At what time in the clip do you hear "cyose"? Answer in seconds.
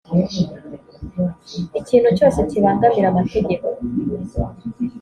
2.17-2.39